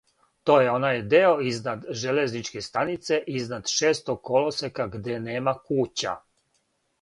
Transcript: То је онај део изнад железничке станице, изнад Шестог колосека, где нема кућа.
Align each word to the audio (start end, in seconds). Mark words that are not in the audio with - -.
То 0.49 0.53
је 0.61 0.69
онај 0.75 1.01
део 1.09 1.33
изнад 1.49 1.83
железничке 2.03 2.63
станице, 2.69 3.19
изнад 3.41 3.75
Шестог 3.75 4.25
колосека, 4.31 4.89
где 4.97 5.21
нема 5.29 5.55
кућа. 5.69 6.17